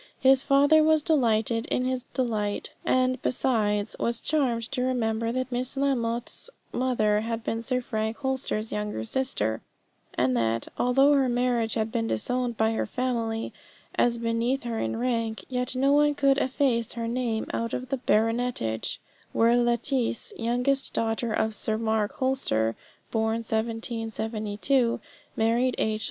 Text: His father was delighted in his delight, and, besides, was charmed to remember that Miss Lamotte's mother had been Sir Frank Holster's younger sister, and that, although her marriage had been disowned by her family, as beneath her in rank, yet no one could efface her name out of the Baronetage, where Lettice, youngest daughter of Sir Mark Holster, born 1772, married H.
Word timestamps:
His 0.19 0.41
father 0.41 0.81
was 0.81 1.03
delighted 1.03 1.67
in 1.67 1.85
his 1.85 2.05
delight, 2.05 2.73
and, 2.83 3.21
besides, 3.21 3.95
was 3.99 4.19
charmed 4.19 4.63
to 4.71 4.81
remember 4.81 5.31
that 5.31 5.51
Miss 5.51 5.77
Lamotte's 5.77 6.49
mother 6.73 7.19
had 7.21 7.43
been 7.43 7.61
Sir 7.61 7.81
Frank 7.81 8.17
Holster's 8.17 8.71
younger 8.71 9.03
sister, 9.05 9.61
and 10.15 10.35
that, 10.35 10.67
although 10.79 11.13
her 11.13 11.29
marriage 11.29 11.75
had 11.75 11.91
been 11.91 12.07
disowned 12.07 12.57
by 12.57 12.71
her 12.71 12.87
family, 12.87 13.53
as 13.93 14.17
beneath 14.17 14.63
her 14.63 14.79
in 14.79 14.97
rank, 14.97 15.45
yet 15.49 15.75
no 15.75 15.91
one 15.91 16.15
could 16.15 16.39
efface 16.39 16.93
her 16.93 17.07
name 17.07 17.45
out 17.53 17.71
of 17.71 17.89
the 17.89 17.97
Baronetage, 17.97 18.97
where 19.33 19.55
Lettice, 19.55 20.33
youngest 20.35 20.93
daughter 20.93 21.31
of 21.31 21.53
Sir 21.53 21.77
Mark 21.77 22.13
Holster, 22.13 22.75
born 23.11 23.43
1772, 23.47 24.99
married 25.37 25.75
H. 25.77 25.99